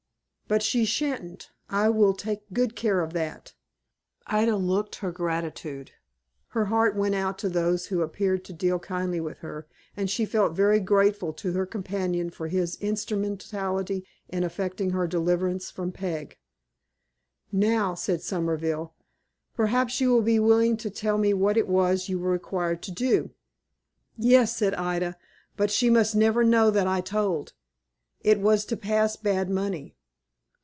[0.47, 1.49] "But she sha'n't.
[1.69, 3.53] I will take good care of that."
[4.27, 5.91] Ida looked her gratitude.
[6.49, 10.25] Her heart went out to those who appeared to deal kindly with her, and she
[10.25, 16.37] felt very grateful to her companion for his instrumentality in effecting her deliverance from Peg.
[17.53, 18.93] "Now," said Somerville,
[19.55, 22.91] "perhaps you will be willing to tell me what it was you were required to
[22.91, 23.31] do."
[24.17, 25.15] "Yes," said Ida;
[25.55, 27.53] "but she must never know that I told.
[28.19, 29.95] It was to pass bad money."